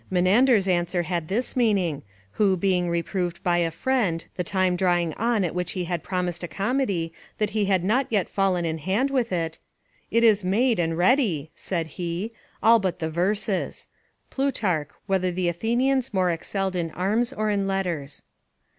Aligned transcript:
Menander's 0.09 0.67
answer 0.67 1.03
had 1.03 1.27
this 1.27 1.55
meaning, 1.55 2.01
who 2.31 2.57
being 2.57 2.89
reproved 2.89 3.43
by 3.43 3.59
a 3.59 3.69
friend, 3.69 4.25
the 4.35 4.43
time 4.43 4.75
drawing 4.75 5.13
on 5.13 5.43
at 5.43 5.53
which 5.53 5.73
he 5.73 5.83
had 5.83 6.01
promised 6.01 6.43
a 6.43 6.47
comedy, 6.47 7.13
that 7.37 7.51
he 7.51 7.65
had 7.65 7.83
not 7.83 8.07
yet 8.09 8.27
fallen 8.27 8.65
in 8.65 8.79
hand 8.79 9.11
with 9.11 9.31
it; 9.31 9.59
"It 10.09 10.23
is 10.23 10.43
made, 10.43 10.79
and 10.79 10.97
ready," 10.97 11.51
said 11.53 11.85
he, 11.85 12.31
"all 12.63 12.79
but 12.79 12.97
the 12.97 13.11
verses." 13.11 13.87
[Plutarch, 14.31 14.89
Whether 15.05 15.31
the 15.31 15.47
Athenians 15.49 16.15
more 16.15 16.31
excelled 16.31 16.75
in 16.75 16.89
Arms 16.93 17.31
or 17.31 17.51
in 17.51 17.67
Letters. 17.67 18.23